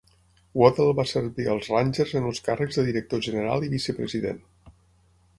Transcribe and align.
Waddell 0.59 0.93
va 0.99 1.03
servir 1.09 1.43
als 1.51 1.67
Rangers 1.73 2.13
en 2.19 2.29
els 2.29 2.41
càrrecs 2.47 2.79
de 2.79 2.85
director 2.87 3.21
general 3.27 3.67
i 3.69 3.69
vicepresident. 3.75 4.41